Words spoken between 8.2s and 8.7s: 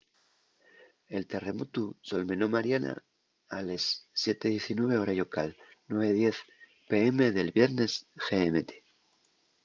gmt